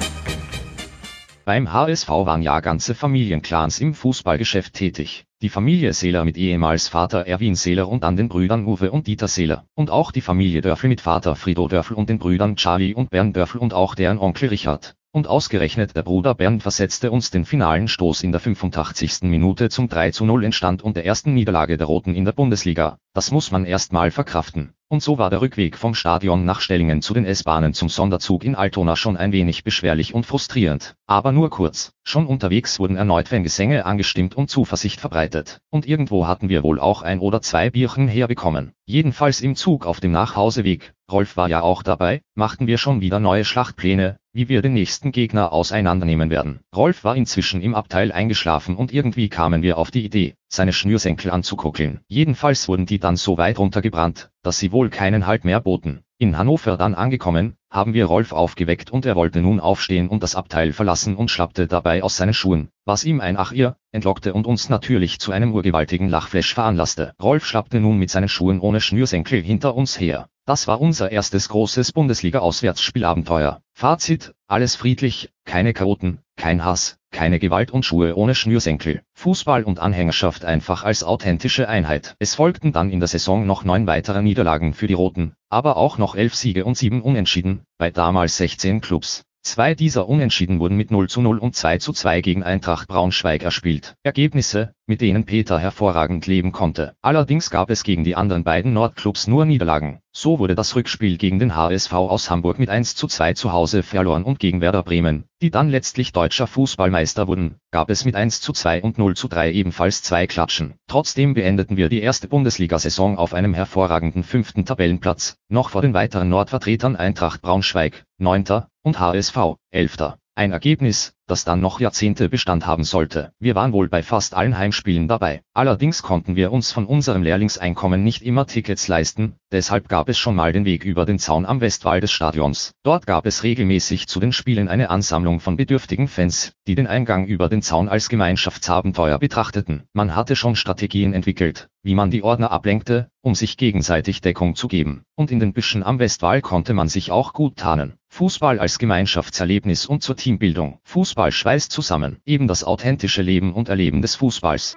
Beim 1.44 1.72
HSV 1.72 2.08
waren 2.08 2.42
ja 2.42 2.58
ganze 2.58 2.96
Familienclans 2.96 3.78
im 3.78 3.94
Fußballgeschäft 3.94 4.72
tätig. 4.72 5.26
Die 5.44 5.50
Familie 5.50 5.92
Seeler 5.92 6.24
mit 6.24 6.38
ehemals 6.38 6.88
Vater 6.88 7.26
Erwin 7.26 7.54
Seeler 7.54 7.86
und 7.86 8.02
an 8.02 8.16
den 8.16 8.30
Brüdern 8.30 8.64
Uwe 8.64 8.90
und 8.90 9.06
Dieter 9.06 9.28
Seeler. 9.28 9.66
Und 9.74 9.90
auch 9.90 10.10
die 10.10 10.22
Familie 10.22 10.62
Dörfel 10.62 10.88
mit 10.88 11.02
Vater 11.02 11.36
Frido 11.36 11.68
Dörfel 11.68 11.98
und 11.98 12.08
den 12.08 12.18
Brüdern 12.18 12.56
Charlie 12.56 12.94
und 12.94 13.10
Bernd 13.10 13.36
Dörfel 13.36 13.60
und 13.60 13.74
auch 13.74 13.94
deren 13.94 14.16
Onkel 14.16 14.48
Richard. 14.48 14.96
Und 15.12 15.26
ausgerechnet 15.26 15.94
der 15.94 16.02
Bruder 16.02 16.34
Bernd 16.34 16.62
versetzte 16.62 17.10
uns 17.10 17.30
den 17.30 17.44
finalen 17.44 17.88
Stoß 17.88 18.22
in 18.22 18.32
der 18.32 18.40
85. 18.40 19.24
Minute 19.24 19.68
zum 19.68 19.90
3 19.90 20.12
zu 20.12 20.24
0 20.24 20.44
entstand 20.44 20.80
und 20.80 20.96
der 20.96 21.04
ersten 21.04 21.34
Niederlage 21.34 21.76
der 21.76 21.88
Roten 21.88 22.14
in 22.14 22.24
der 22.24 22.32
Bundesliga. 22.32 22.96
Das 23.12 23.30
muss 23.30 23.50
man 23.50 23.66
erst 23.66 23.92
mal 23.92 24.10
verkraften. 24.10 24.72
Und 24.94 25.02
so 25.02 25.18
war 25.18 25.28
der 25.28 25.40
Rückweg 25.40 25.76
vom 25.76 25.92
Stadion 25.92 26.44
nach 26.44 26.60
Stellingen 26.60 27.02
zu 27.02 27.14
den 27.14 27.24
S-Bahnen 27.24 27.74
zum 27.74 27.88
Sonderzug 27.88 28.44
in 28.44 28.54
Altona 28.54 28.94
schon 28.94 29.16
ein 29.16 29.32
wenig 29.32 29.64
beschwerlich 29.64 30.14
und 30.14 30.24
frustrierend. 30.24 30.94
Aber 31.08 31.32
nur 31.32 31.50
kurz. 31.50 31.94
Schon 32.04 32.26
unterwegs 32.26 32.78
wurden 32.78 32.94
erneut 32.94 33.26
Fangesänge 33.26 33.86
angestimmt 33.86 34.36
und 34.36 34.50
Zuversicht 34.50 35.00
verbreitet. 35.00 35.58
Und 35.68 35.84
irgendwo 35.84 36.28
hatten 36.28 36.48
wir 36.48 36.62
wohl 36.62 36.78
auch 36.78 37.02
ein 37.02 37.18
oder 37.18 37.42
zwei 37.42 37.70
Bierchen 37.70 38.06
herbekommen. 38.06 38.72
Jedenfalls 38.86 39.40
im 39.40 39.56
Zug 39.56 39.86
auf 39.86 40.00
dem 40.00 40.12
Nachhauseweg, 40.12 40.92
Rolf 41.10 41.38
war 41.38 41.48
ja 41.48 41.62
auch 41.62 41.82
dabei, 41.82 42.20
machten 42.34 42.66
wir 42.66 42.76
schon 42.76 43.00
wieder 43.00 43.18
neue 43.18 43.46
Schlachtpläne, 43.46 44.18
wie 44.34 44.50
wir 44.50 44.60
den 44.60 44.74
nächsten 44.74 45.10
Gegner 45.10 45.54
auseinandernehmen 45.54 46.28
werden. 46.28 46.60
Rolf 46.76 47.02
war 47.02 47.16
inzwischen 47.16 47.62
im 47.62 47.74
Abteil 47.74 48.12
eingeschlafen 48.12 48.76
und 48.76 48.92
irgendwie 48.92 49.30
kamen 49.30 49.62
wir 49.62 49.78
auf 49.78 49.90
die 49.90 50.04
Idee, 50.04 50.34
seine 50.48 50.74
Schnürsenkel 50.74 51.30
anzukuckeln. 51.30 52.00
Jedenfalls 52.08 52.68
wurden 52.68 52.84
die 52.84 52.98
dann 52.98 53.16
so 53.16 53.38
weit 53.38 53.58
runtergebrannt, 53.58 54.30
dass 54.42 54.58
sie 54.58 54.70
wohl 54.70 54.90
keinen 54.90 55.26
Halt 55.26 55.46
mehr 55.46 55.60
boten. 55.60 56.03
In 56.16 56.38
Hannover 56.38 56.76
dann 56.76 56.94
angekommen, 56.94 57.56
haben 57.70 57.92
wir 57.92 58.04
Rolf 58.04 58.32
aufgeweckt 58.32 58.92
und 58.92 59.04
er 59.04 59.16
wollte 59.16 59.40
nun 59.40 59.58
aufstehen 59.58 60.08
und 60.08 60.22
das 60.22 60.36
Abteil 60.36 60.72
verlassen 60.72 61.16
und 61.16 61.28
schlappte 61.28 61.66
dabei 61.66 62.04
aus 62.04 62.16
seinen 62.16 62.34
Schuhen, 62.34 62.68
was 62.84 63.02
ihm 63.02 63.20
ein 63.20 63.36
Ach 63.36 63.50
ihr, 63.50 63.76
entlockte 63.90 64.32
und 64.32 64.46
uns 64.46 64.68
natürlich 64.68 65.18
zu 65.18 65.32
einem 65.32 65.52
urgewaltigen 65.52 66.08
Lachflash 66.08 66.54
veranlasste. 66.54 67.14
Rolf 67.20 67.44
schlappte 67.44 67.80
nun 67.80 67.98
mit 67.98 68.10
seinen 68.10 68.28
Schuhen 68.28 68.60
ohne 68.60 68.80
Schnürsenkel 68.80 69.42
hinter 69.42 69.74
uns 69.74 69.98
her. 69.98 70.28
Das 70.46 70.68
war 70.68 70.80
unser 70.80 71.10
erstes 71.10 71.48
großes 71.48 71.90
Bundesliga-Auswärtsspielabenteuer. 71.92 73.60
Fazit, 73.72 74.34
alles 74.46 74.76
friedlich, 74.76 75.32
keine 75.44 75.72
Chaoten, 75.72 76.20
kein 76.36 76.64
Hass, 76.64 76.98
keine 77.14 77.38
Gewalt 77.38 77.70
und 77.70 77.84
Schuhe 77.84 78.16
ohne 78.16 78.34
Schnürsenkel. 78.34 79.02
Fußball 79.14 79.62
und 79.62 79.78
Anhängerschaft 79.78 80.44
einfach 80.44 80.82
als 80.82 81.04
authentische 81.04 81.68
Einheit. 81.68 82.16
Es 82.18 82.34
folgten 82.34 82.72
dann 82.72 82.90
in 82.90 82.98
der 82.98 83.08
Saison 83.08 83.46
noch 83.46 83.64
neun 83.64 83.86
weitere 83.86 84.20
Niederlagen 84.20 84.74
für 84.74 84.88
die 84.88 84.94
Roten, 84.94 85.34
aber 85.48 85.78
auch 85.78 85.96
noch 85.96 86.16
elf 86.16 86.34
Siege 86.34 86.64
und 86.64 86.76
sieben 86.76 87.00
Unentschieden, 87.00 87.62
bei 87.78 87.90
damals 87.90 88.36
16 88.36 88.80
Clubs. 88.80 89.24
Zwei 89.46 89.74
dieser 89.74 90.08
Unentschieden 90.08 90.58
wurden 90.58 90.78
mit 90.78 90.90
0 90.90 91.10
zu 91.10 91.20
0 91.20 91.38
und 91.38 91.54
2 91.54 91.76
zu 91.76 91.92
2 91.92 92.22
gegen 92.22 92.42
Eintracht 92.42 92.88
Braunschweig 92.88 93.42
erspielt. 93.42 93.94
Ergebnisse, 94.02 94.74
mit 94.86 95.02
denen 95.02 95.26
Peter 95.26 95.58
hervorragend 95.58 96.26
leben 96.26 96.50
konnte. 96.50 96.96
Allerdings 97.02 97.50
gab 97.50 97.68
es 97.68 97.84
gegen 97.84 98.04
die 98.04 98.16
anderen 98.16 98.42
beiden 98.42 98.72
Nordclubs 98.72 99.26
nur 99.26 99.44
Niederlagen. 99.44 100.00
So 100.12 100.38
wurde 100.38 100.54
das 100.54 100.74
Rückspiel 100.74 101.18
gegen 101.18 101.38
den 101.38 101.54
HSV 101.54 101.92
aus 101.92 102.30
Hamburg 102.30 102.58
mit 102.58 102.70
1 102.70 102.96
zu 102.96 103.06
2 103.06 103.34
zu 103.34 103.52
Hause 103.52 103.82
verloren 103.82 104.24
und 104.24 104.38
gegen 104.38 104.62
Werder 104.62 104.82
Bremen, 104.82 105.24
die 105.42 105.50
dann 105.50 105.68
letztlich 105.68 106.12
deutscher 106.12 106.46
Fußballmeister 106.46 107.28
wurden, 107.28 107.56
gab 107.70 107.90
es 107.90 108.06
mit 108.06 108.16
1 108.16 108.40
zu 108.40 108.54
2 108.54 108.80
und 108.80 108.96
0 108.96 109.14
zu 109.14 109.28
3 109.28 109.52
ebenfalls 109.52 110.02
zwei 110.02 110.26
Klatschen. 110.26 110.74
Trotzdem 110.88 111.34
beendeten 111.34 111.76
wir 111.76 111.90
die 111.90 112.00
erste 112.00 112.28
Bundesliga-Saison 112.28 113.18
auf 113.18 113.34
einem 113.34 113.52
hervorragenden 113.52 114.22
fünften 114.22 114.64
Tabellenplatz, 114.64 115.36
noch 115.50 115.68
vor 115.68 115.82
den 115.82 115.92
weiteren 115.92 116.30
Nordvertretern 116.30 116.96
Eintracht 116.96 117.42
Braunschweig, 117.42 118.04
9. 118.18 118.64
und 118.84 119.00
HSV, 119.00 119.56
11. 119.70 119.96
Ein 120.36 120.52
Ergebnis, 120.52 121.14
das 121.26 121.44
dann 121.44 121.60
noch 121.60 121.80
Jahrzehnte 121.80 122.28
Bestand 122.28 122.66
haben 122.66 122.84
sollte. 122.84 123.32
Wir 123.38 123.54
waren 123.54 123.72
wohl 123.72 123.88
bei 123.88 124.02
fast 124.02 124.34
allen 124.34 124.58
Heimspielen 124.58 125.08
dabei. 125.08 125.42
Allerdings 125.54 126.02
konnten 126.02 126.36
wir 126.36 126.52
uns 126.52 126.70
von 126.70 126.86
unserem 126.86 127.22
Lehrlingseinkommen 127.22 128.02
nicht 128.02 128.20
immer 128.20 128.46
Tickets 128.46 128.88
leisten, 128.88 129.36
deshalb 129.52 129.88
gab 129.88 130.08
es 130.08 130.18
schon 130.18 130.34
mal 130.34 130.52
den 130.52 130.64
Weg 130.64 130.84
über 130.84 131.06
den 131.06 131.18
Zaun 131.18 131.46
am 131.46 131.60
Westwall 131.60 132.00
des 132.00 132.10
Stadions. 132.10 132.72
Dort 132.82 133.06
gab 133.06 133.26
es 133.26 133.42
regelmäßig 133.42 134.06
zu 134.06 134.20
den 134.20 134.32
Spielen 134.32 134.68
eine 134.68 134.90
Ansammlung 134.90 135.40
von 135.40 135.56
bedürftigen 135.56 136.08
Fans, 136.08 136.52
die 136.66 136.74
den 136.74 136.88
Eingang 136.88 137.26
über 137.26 137.48
den 137.48 137.62
Zaun 137.62 137.88
als 137.88 138.08
Gemeinschaftsabenteuer 138.08 139.18
betrachteten. 139.18 139.84
Man 139.92 140.14
hatte 140.16 140.36
schon 140.36 140.56
Strategien 140.56 141.14
entwickelt, 141.14 141.68
wie 141.82 141.94
man 141.94 142.10
die 142.10 142.24
Ordner 142.24 142.50
ablenkte, 142.50 143.08
um 143.22 143.34
sich 143.34 143.56
gegenseitig 143.56 144.20
Deckung 144.20 144.56
zu 144.56 144.68
geben. 144.68 145.04
Und 145.14 145.30
in 145.30 145.38
den 145.38 145.52
Büschen 145.52 145.84
am 145.84 146.00
Westwall 146.00 146.42
konnte 146.42 146.74
man 146.74 146.88
sich 146.88 147.12
auch 147.12 147.32
gut 147.32 147.56
tarnen. 147.56 147.94
Fußball 148.14 148.60
als 148.60 148.78
Gemeinschaftserlebnis 148.78 149.86
und 149.86 150.04
zur 150.04 150.14
Teambildung. 150.14 150.78
Fußball 150.84 151.32
schweißt 151.32 151.72
zusammen. 151.72 152.20
Eben 152.24 152.46
das 152.46 152.62
authentische 152.62 153.22
Leben 153.22 153.52
und 153.52 153.68
Erleben 153.68 154.02
des 154.02 154.14
Fußballs. 154.14 154.76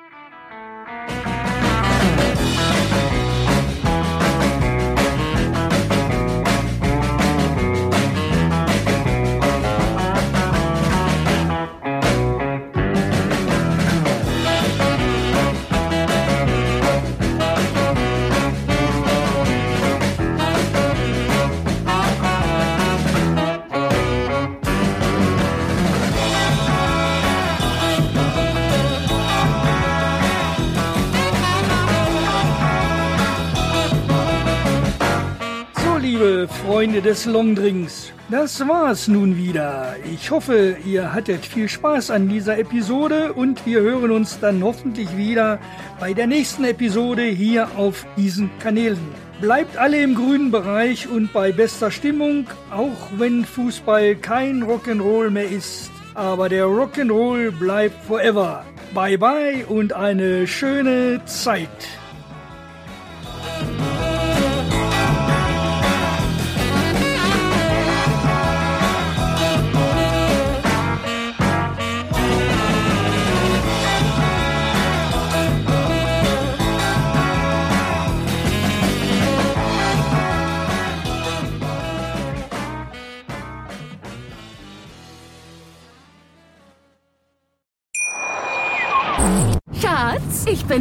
Freunde 36.78 37.02
des 37.02 37.26
Longdrinks. 37.26 38.14
Das 38.30 38.68
war's 38.68 39.08
nun 39.08 39.36
wieder. 39.36 39.96
Ich 40.14 40.30
hoffe, 40.30 40.78
ihr 40.86 41.12
hattet 41.12 41.44
viel 41.44 41.68
Spaß 41.68 42.12
an 42.12 42.30
dieser 42.30 42.60
Episode 42.60 43.34
und 43.34 43.66
wir 43.66 43.82
hören 43.82 44.12
uns 44.12 44.40
dann 44.40 44.64
hoffentlich 44.64 45.18
wieder 45.18 45.58
bei 46.00 46.14
der 46.14 46.28
nächsten 46.28 46.66
Episode 46.66 47.24
hier 47.24 47.68
auf 47.78 48.06
diesen 48.16 48.52
Kanälen. 48.60 49.00
Bleibt 49.42 49.76
alle 49.76 50.00
im 50.04 50.14
grünen 50.14 50.52
Bereich 50.52 51.08
und 51.08 51.34
bei 51.34 51.52
bester 51.52 51.90
Stimmung, 51.90 52.46
auch 52.70 53.10
wenn 53.18 53.44
Fußball 53.44 54.16
kein 54.16 54.64
Rock'n'Roll 54.64 55.32
mehr 55.32 55.50
ist. 55.50 55.90
Aber 56.14 56.48
der 56.48 56.66
Rock'n'Roll 56.66 57.50
bleibt 57.58 58.06
forever. 58.06 58.64
Bye 58.94 59.18
bye 59.18 59.66
und 59.68 59.94
eine 59.94 60.46
schöne 60.46 61.26
Zeit. 61.26 61.97